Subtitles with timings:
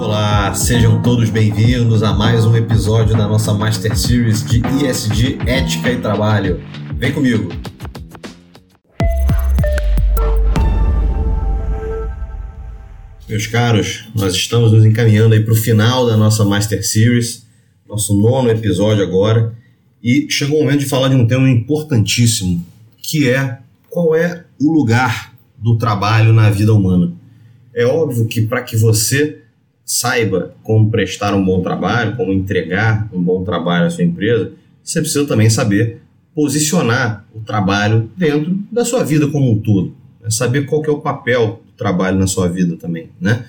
[0.00, 5.92] Olá, sejam todos bem-vindos a mais um episódio da nossa Master Series de ISD Ética
[5.92, 6.58] e Trabalho.
[6.96, 7.50] Vem comigo!
[13.28, 17.46] Meus caros, nós estamos nos encaminhando aí para o final da nossa Master Series,
[17.86, 19.54] nosso nono episódio agora,
[20.02, 22.66] e chegou o momento de falar de um tema importantíssimo,
[23.02, 23.58] que é
[23.90, 27.12] qual é o lugar do trabalho na vida humana.
[27.74, 29.40] É óbvio que para que você
[29.90, 34.52] saiba como prestar um bom trabalho, como entregar um bom trabalho à sua empresa,
[34.84, 36.00] você precisa também saber
[36.32, 39.92] posicionar o trabalho dentro da sua vida como um todo.
[40.22, 40.30] Né?
[40.30, 43.44] Saber qual é o papel trabalho na sua vida também, né?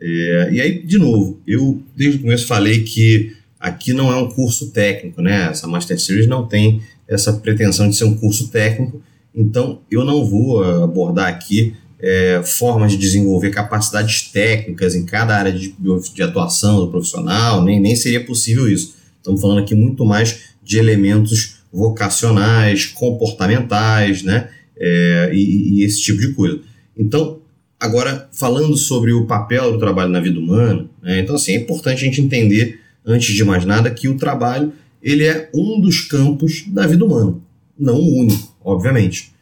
[0.00, 4.28] É, e aí, de novo, eu desde o começo falei que aqui não é um
[4.28, 5.48] curso técnico, né?
[5.50, 9.00] Essa Master Series não tem essa pretensão de ser um curso técnico,
[9.32, 15.50] então eu não vou abordar aqui é, formas de desenvolver capacidades técnicas em cada área
[15.52, 15.74] de,
[16.14, 18.94] de atuação do profissional, nem, nem seria possível isso.
[19.16, 24.50] Estamos falando aqui muito mais de elementos vocacionais, comportamentais, né?
[24.76, 26.60] É, e, e esse tipo de coisa.
[26.96, 27.40] Então,
[27.84, 31.98] Agora, falando sobre o papel do trabalho na vida humana, né, então assim, é importante
[31.98, 36.64] a gente entender, antes de mais nada, que o trabalho ele é um dos campos
[36.68, 37.36] da vida humana,
[37.78, 39.33] não o único, obviamente.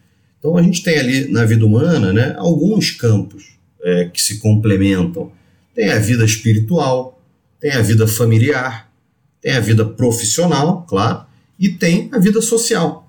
[0.42, 5.30] Então a gente tem ali na vida humana né, alguns campos é, que se complementam.
[5.72, 7.22] Tem a vida espiritual,
[7.60, 8.90] tem a vida familiar,
[9.40, 11.24] tem a vida profissional, claro,
[11.60, 13.08] e tem a vida social.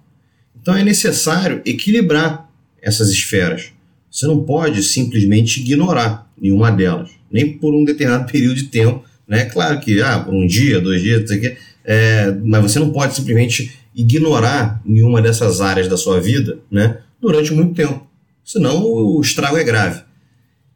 [0.62, 2.48] Então é necessário equilibrar
[2.80, 3.72] essas esferas.
[4.12, 9.04] Você não pode simplesmente ignorar nenhuma delas, nem por um determinado período de tempo.
[9.28, 9.46] Né?
[9.46, 12.78] Claro que ah, por um dia, dois dias, não sei o quê, é, mas você
[12.78, 18.06] não pode simplesmente ignorar nenhuma dessas áreas da sua vida né, durante muito tempo.
[18.44, 20.04] Senão o estrago é grave.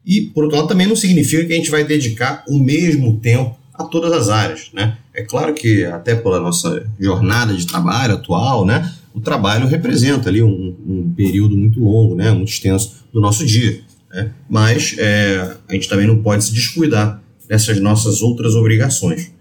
[0.05, 3.59] E, por outro lado, também não significa que a gente vai dedicar o mesmo tempo
[3.73, 4.69] a todas as áreas.
[4.73, 4.97] Né?
[5.13, 10.41] É claro que, até pela nossa jornada de trabalho atual, né, o trabalho representa ali
[10.41, 13.81] um, um período muito longo, né, muito extenso do nosso dia.
[14.09, 14.31] Né?
[14.49, 19.31] Mas é, a gente também não pode se descuidar dessas nossas outras obrigações.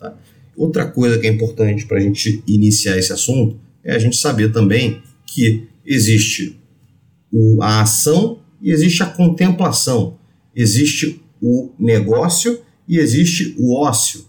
[0.00, 0.12] Tá?
[0.56, 4.50] Outra coisa que é importante para a gente iniciar esse assunto é a gente saber
[4.50, 6.58] também que existe
[7.32, 10.18] o, a ação e existe a contemplação,
[10.54, 14.24] existe o negócio e existe o ócio.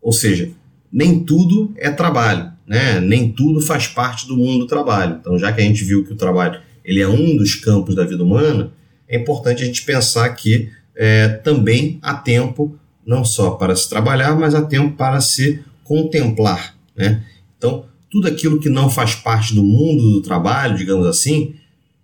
[0.00, 0.50] Ou seja,
[0.92, 3.00] nem tudo é trabalho né?
[3.00, 5.18] Nem tudo faz parte do mundo do trabalho.
[5.20, 8.04] Então, já que a gente viu que o trabalho ele é um dos campos da
[8.04, 8.72] vida humana,
[9.08, 14.38] é importante a gente pensar que é, também há tempo não só para se trabalhar,
[14.38, 17.24] mas há tempo para se contemplar, né?
[17.58, 21.54] Então, tudo aquilo que não faz parte do mundo do trabalho, digamos assim,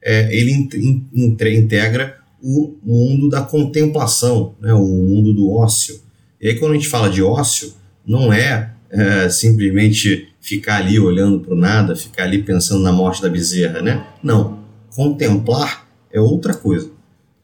[0.02, 0.68] é, ele in,
[1.12, 4.72] in, integra o mundo da contemplação, né?
[4.72, 6.00] o mundo do ócio.
[6.40, 7.74] E aí, quando a gente fala de ócio,
[8.06, 13.20] não é, é simplesmente ficar ali olhando para o nada, ficar ali pensando na morte
[13.20, 14.06] da bezerra, né?
[14.22, 14.60] Não.
[14.94, 16.88] Contemplar é outra coisa.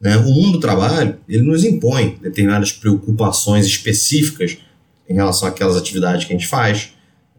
[0.01, 0.17] Né?
[0.19, 4.59] O mundo do trabalho ele nos impõe determinadas preocupações específicas
[5.09, 6.93] em relação àquelas atividades que a gente faz,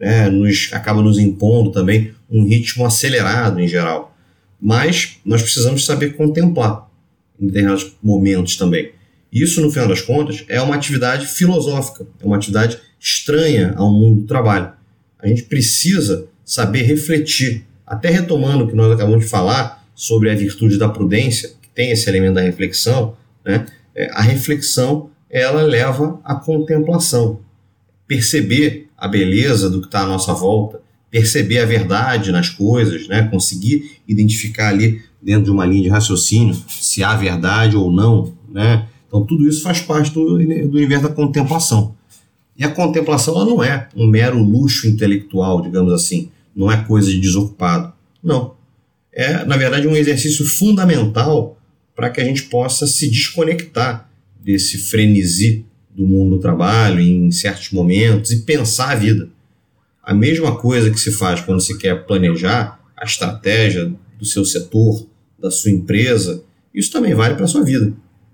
[0.04, 0.30] né?
[0.30, 4.16] nos, acaba nos impondo também um ritmo acelerado em geral.
[4.62, 6.90] Mas nós precisamos saber contemplar
[7.40, 8.92] em determinados momentos também.
[9.32, 14.22] Isso, no final das contas, é uma atividade filosófica, é uma atividade estranha ao mundo
[14.22, 14.74] do trabalho
[15.24, 17.66] a gente precisa saber refletir.
[17.88, 21.92] Até retomando o que nós acabamos de falar sobre a virtude da prudência, que tem
[21.92, 23.16] esse elemento da reflexão,
[23.46, 23.66] né?
[23.96, 27.40] É, a reflexão ela leva à contemplação.
[28.06, 33.24] Perceber a beleza do que está à nossa volta, perceber a verdade nas coisas, né?
[33.24, 38.34] conseguir identificar ali dentro de uma linha de raciocínio se há verdade ou não.
[38.50, 38.88] Né?
[39.08, 41.96] Então, tudo isso faz parte do, do universo da contemplação.
[42.58, 47.10] E a contemplação ela não é um mero luxo intelectual, digamos assim, não é coisa
[47.10, 47.94] de desocupado.
[48.24, 48.56] Não.
[49.12, 51.58] É, na verdade, um exercício fundamental
[51.96, 54.10] para que a gente possa se desconectar
[54.44, 55.66] desse frenesi
[55.96, 59.30] do mundo do trabalho em certos momentos e pensar a vida.
[60.02, 65.08] A mesma coisa que se faz quando se quer planejar a estratégia do seu setor,
[65.40, 67.94] da sua empresa, isso também vale para a sua vida.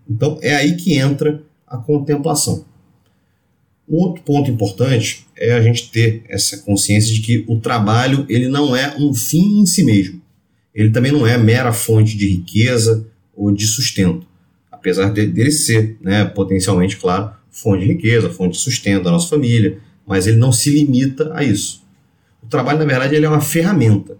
[0.09, 2.65] Então é aí que entra a contemplação.
[3.87, 8.47] Um outro ponto importante é a gente ter essa consciência de que o trabalho ele
[8.47, 10.21] não é um fim em si mesmo.
[10.73, 14.27] Ele também não é mera fonte de riqueza ou de sustento,
[14.71, 19.27] apesar de, dele ser, né, potencialmente, claro, fonte de riqueza, fonte de sustento da nossa
[19.27, 21.83] família, mas ele não se limita a isso.
[22.41, 24.17] O trabalho, na verdade, ele é uma ferramenta.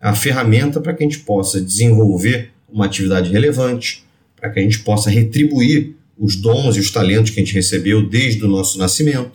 [0.00, 4.04] É uma ferramenta para que a gente possa desenvolver uma atividade relevante,
[4.34, 8.08] para que a gente possa retribuir os dons e os talentos que a gente recebeu
[8.08, 9.32] desde o nosso nascimento.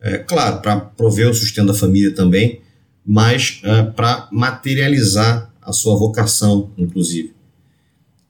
[0.00, 2.60] É, claro, para prover o sustento da família também,
[3.04, 7.32] mas é, para materializar a sua vocação, inclusive.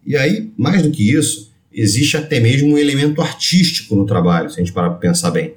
[0.06, 1.47] E aí, mais do que isso,
[1.80, 5.54] existe até mesmo um elemento artístico no trabalho, se a gente parar para pensar bem.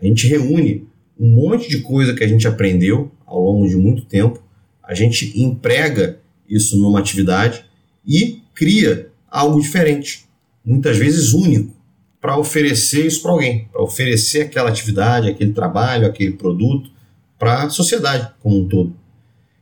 [0.00, 0.86] A gente reúne
[1.18, 4.42] um monte de coisa que a gente aprendeu ao longo de muito tempo,
[4.82, 6.18] a gente emprega
[6.48, 7.64] isso numa atividade
[8.04, 10.24] e cria algo diferente,
[10.64, 11.78] muitas vezes único,
[12.20, 16.90] para oferecer isso para alguém, para oferecer aquela atividade, aquele trabalho, aquele produto
[17.38, 18.94] para a sociedade como um todo.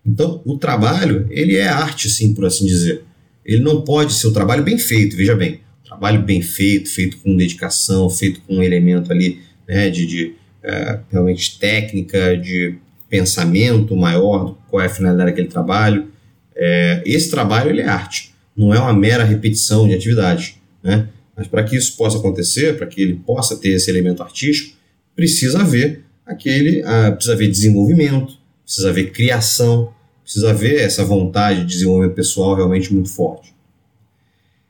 [0.04, 3.04] Então, o trabalho, ele é arte, sim, por assim dizer.
[3.44, 7.36] Ele não pode ser o trabalho bem feito, veja bem, trabalho bem feito, feito com
[7.36, 12.76] dedicação, feito com um elemento ali né, de, de é, realmente técnica, de
[13.08, 16.08] pensamento maior, qual é a finalidade daquele trabalho.
[16.54, 20.56] É, esse trabalho ele é arte, não é uma mera repetição de atividades.
[20.82, 21.08] Né?
[21.34, 24.76] Mas para que isso possa acontecer, para que ele possa ter esse elemento artístico,
[25.16, 28.34] precisa haver aquele, ah, precisa haver desenvolvimento,
[28.64, 29.92] precisa haver criação,
[30.22, 33.54] precisa haver essa vontade de desenvolvimento pessoal realmente muito forte.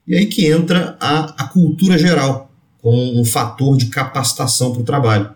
[0.09, 2.51] E aí que entra a, a cultura geral
[2.81, 5.31] como um fator de capacitação para o trabalho.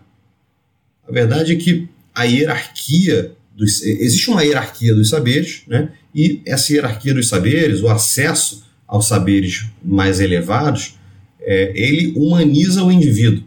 [1.07, 5.89] A verdade é que a hierarquia dos, existe uma hierarquia dos saberes, né?
[6.15, 10.95] E essa hierarquia dos saberes, o acesso aos saberes mais elevados,
[11.39, 13.43] é, ele humaniza o indivíduo,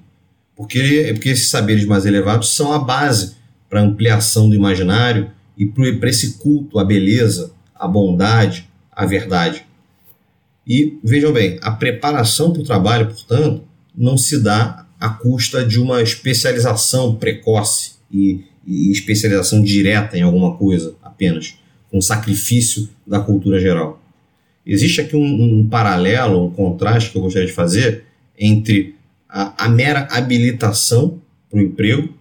[0.54, 3.34] porque, porque esses saberes mais elevados são a base
[3.68, 9.65] para ampliação do imaginário e para esse culto à beleza, à bondade, à verdade.
[10.66, 13.62] E vejam bem, a preparação para o trabalho, portanto,
[13.96, 20.56] não se dá à custa de uma especialização precoce e, e especialização direta em alguma
[20.56, 21.54] coisa apenas,
[21.90, 24.02] com sacrifício da cultura geral.
[24.66, 28.04] Existe aqui um, um, paralelo, um contraste que eu gostaria de fazer
[28.36, 28.96] entre
[29.28, 32.12] a, a mera habilitação para o emprego,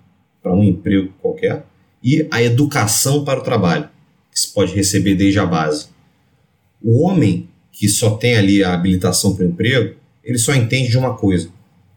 [0.43, 1.65] para um emprego qualquer,
[2.03, 3.89] e a educação para o trabalho,
[4.31, 5.87] que se pode receber desde a base.
[6.83, 10.97] O homem que só tem ali a habilitação para o emprego, ele só entende de
[10.97, 11.49] uma coisa: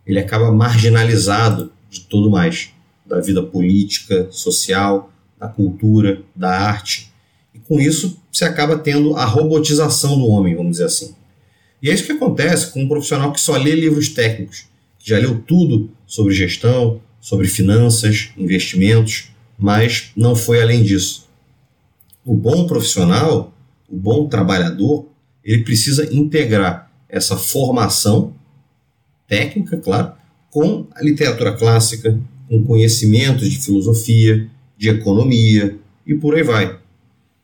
[0.04, 2.70] ele acaba marginalizado de tudo mais,
[3.06, 7.10] da vida política, social, da cultura, da arte.
[7.54, 11.14] E com isso, você acaba tendo a robotização do homem, vamos dizer assim.
[11.80, 14.66] E é isso que acontece com um profissional que só lê livros técnicos,
[14.98, 21.28] que já leu tudo sobre gestão, sobre finanças, investimentos, mas não foi além disso.
[22.24, 23.54] O bom profissional,
[23.88, 25.07] o bom trabalhador,
[25.48, 28.34] ele precisa integrar essa formação
[29.26, 30.12] técnica, claro,
[30.50, 34.46] com a literatura clássica, com conhecimentos de filosofia,
[34.76, 36.78] de economia e por aí vai.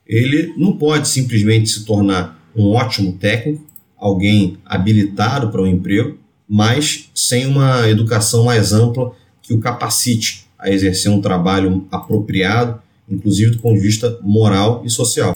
[0.06, 3.64] Ele não pode simplesmente se tornar um ótimo técnico,
[3.96, 10.44] alguém habilitado para o um emprego, mas sem uma educação mais ampla que o capacite
[10.58, 15.34] a exercer um trabalho apropriado, inclusive do ponto de vista moral e social.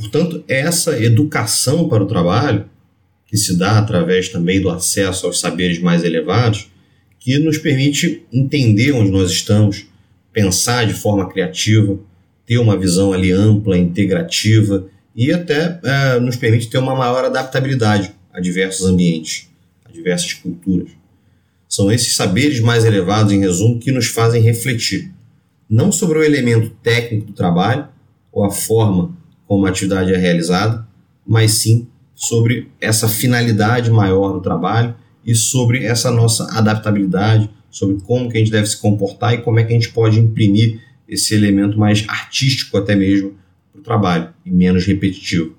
[0.00, 2.64] Portanto, essa educação para o trabalho,
[3.26, 6.70] que se dá através também do acesso aos saberes mais elevados,
[7.18, 9.86] que nos permite entender onde nós estamos,
[10.32, 11.98] pensar de forma criativa,
[12.46, 18.10] ter uma visão ali ampla, integrativa e até é, nos permite ter uma maior adaptabilidade
[18.32, 19.50] a diversos ambientes,
[19.84, 20.90] a diversas culturas.
[21.68, 25.12] São esses saberes mais elevados, em resumo, que nos fazem refletir,
[25.68, 27.86] não sobre o elemento técnico do trabalho
[28.32, 29.19] ou a forma
[29.50, 30.86] como a atividade é realizada,
[31.26, 34.94] mas sim sobre essa finalidade maior do trabalho
[35.26, 39.58] e sobre essa nossa adaptabilidade, sobre como que a gente deve se comportar e como
[39.58, 43.34] é que a gente pode imprimir esse elemento mais artístico até mesmo
[43.72, 45.56] para o trabalho e menos repetitivo.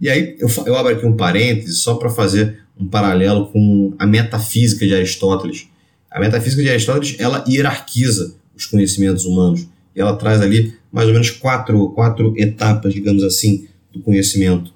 [0.00, 4.04] E aí eu, eu abro aqui um parêntese só para fazer um paralelo com a
[4.04, 5.68] metafísica de Aristóteles.
[6.10, 11.12] A metafísica de Aristóteles ela hierarquiza os conhecimentos humanos e ela traz ali mais ou
[11.12, 14.72] menos quatro, quatro etapas, digamos assim, do conhecimento.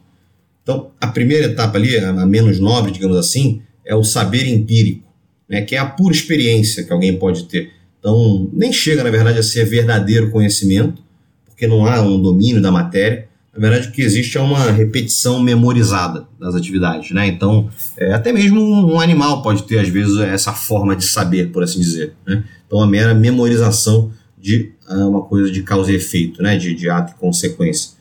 [0.63, 5.09] Então, a primeira etapa ali, a menos nobre, digamos assim, é o saber empírico,
[5.49, 7.71] né, que é a pura experiência que alguém pode ter.
[7.99, 11.03] Então, nem chega, na verdade, a ser verdadeiro conhecimento,
[11.47, 15.39] porque não há um domínio da matéria, na verdade, o que existe é uma repetição
[15.39, 17.27] memorizada das atividades, né?
[17.27, 21.63] Então, é, até mesmo um animal pode ter, às vezes, essa forma de saber, por
[21.63, 22.15] assim dizer.
[22.27, 22.45] Né?
[22.67, 24.11] Então, a mera memorização
[24.43, 26.59] de uh, uma coisa de causa e efeito, né?
[26.59, 27.93] De, de ato e consequência.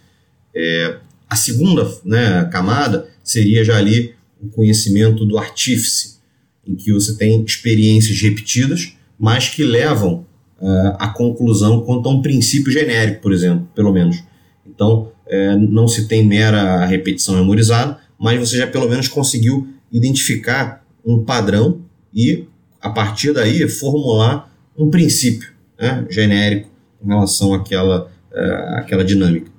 [0.54, 0.98] É,
[1.30, 6.16] a segunda né, camada seria já ali o conhecimento do artífice,
[6.68, 10.26] em que você tem experiências repetidas, mas que levam
[11.00, 14.24] à conclusão quanto a um princípio genérico, por exemplo, pelo menos.
[14.66, 20.86] Então, é, não se tem mera repetição memorizada, mas você já pelo menos conseguiu identificar
[21.04, 21.82] um padrão
[22.14, 22.46] e,
[22.80, 25.51] a partir daí, formular um princípio
[25.82, 26.70] né, genérico
[27.04, 29.52] em relação àquela, uh, àquela dinâmica.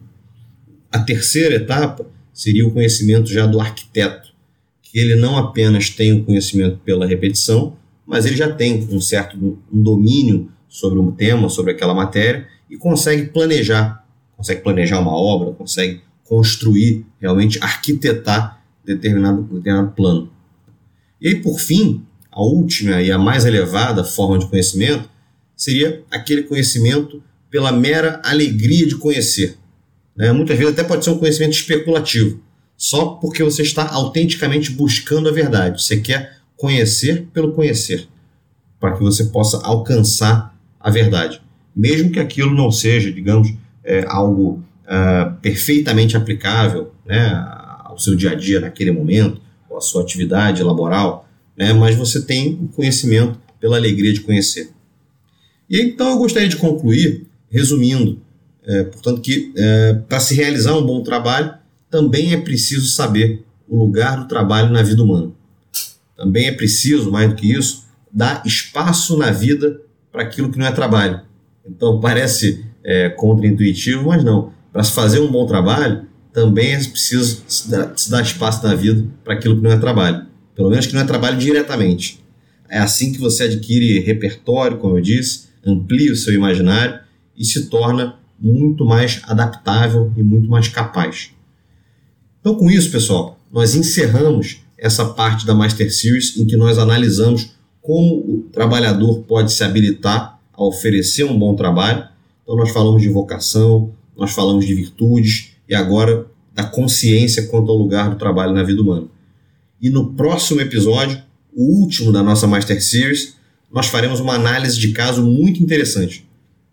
[0.91, 4.33] A terceira etapa seria o conhecimento já do arquiteto,
[4.81, 7.77] que ele não apenas tem o conhecimento pela repetição,
[8.07, 9.37] mas ele já tem um certo
[9.73, 15.53] um domínio sobre um tema, sobre aquela matéria e consegue planejar, consegue planejar uma obra,
[15.53, 20.31] consegue construir, realmente arquitetar determinado, determinado plano.
[21.21, 25.12] E aí, por fim, a última e a mais elevada forma de conhecimento
[25.63, 29.57] seria aquele conhecimento pela mera alegria de conhecer.
[30.17, 30.33] Né?
[30.33, 32.41] Muitas vezes até pode ser um conhecimento especulativo,
[32.77, 35.81] só porque você está autenticamente buscando a verdade.
[35.81, 38.09] Você quer conhecer pelo conhecer,
[38.81, 41.41] para que você possa alcançar a verdade.
[41.77, 43.55] Mesmo que aquilo não seja, digamos,
[43.85, 47.31] é, algo uh, perfeitamente aplicável né,
[47.85, 49.41] ao seu dia a dia naquele momento,
[49.71, 54.73] ou à sua atividade laboral, né, mas você tem o conhecimento pela alegria de conhecer.
[55.73, 58.21] E então eu gostaria de concluir resumindo,
[58.63, 61.55] é, portanto, que é, para se realizar um bom trabalho,
[61.91, 65.33] também é preciso saber o lugar do trabalho na vida humana.
[66.15, 69.81] Também é preciso, mais do que isso, dar espaço na vida
[70.13, 71.23] para aquilo que não é trabalho.
[71.67, 74.53] Então parece é, contraintuitivo, mas não.
[74.71, 78.75] Para se fazer um bom trabalho, também é preciso se dar, se dar espaço na
[78.75, 80.27] vida para aquilo que não é trabalho.
[80.55, 82.23] Pelo menos que não é trabalho diretamente.
[82.69, 87.01] É assim que você adquire repertório, como eu disse, amplia o seu imaginário
[87.37, 91.31] e se torna muito mais adaptável e muito mais capaz.
[92.41, 97.53] Então, com isso, pessoal, nós encerramos essa parte da Master Series em que nós analisamos
[97.81, 102.05] como o trabalhador pode se habilitar a oferecer um bom trabalho.
[102.43, 107.79] Então, nós falamos de vocação, nós falamos de virtudes e agora da consciência quanto ao
[107.79, 109.07] lugar do trabalho na vida humana.
[109.81, 111.21] E no próximo episódio,
[111.55, 113.37] o último da nossa Master Series,
[113.73, 116.29] nós faremos uma análise de caso muito interessante,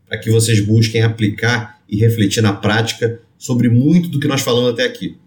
[0.07, 4.71] para que vocês busquem aplicar e refletir na prática sobre muito do que nós falamos
[4.71, 5.17] até aqui.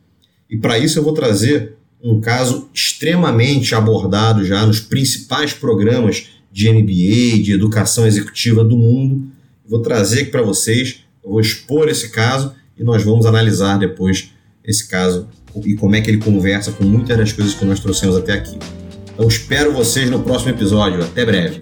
[0.50, 6.68] E para isso eu vou trazer um caso extremamente abordado já nos principais programas de
[6.68, 9.28] MBA, de educação executiva do mundo.
[9.66, 14.30] Vou trazer aqui para vocês, vou expor esse caso e nós vamos analisar depois
[14.62, 15.28] esse caso
[15.64, 18.58] e como é que ele conversa com muitas das coisas que nós trouxemos até aqui.
[19.14, 21.02] Então espero vocês no próximo episódio.
[21.02, 21.60] Até breve.